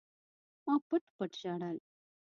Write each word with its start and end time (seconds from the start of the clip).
ما 0.65 0.75
پټ 0.87 1.03
پټ 1.15 1.31
ژړل. 1.41 1.77